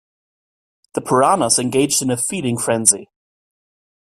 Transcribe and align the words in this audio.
The 0.95 1.01
piranhas 1.01 1.59
engaged 1.59 2.01
in 2.01 2.09
a 2.09 2.17
feeding 2.17 2.57
frenzy. 2.57 3.11